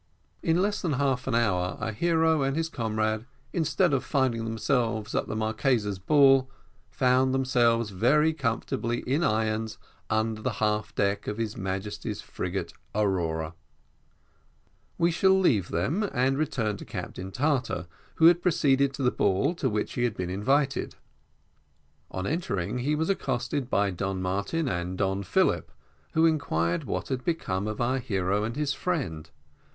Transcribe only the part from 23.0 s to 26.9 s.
accosted by Don Martin and Don Philip, who inquired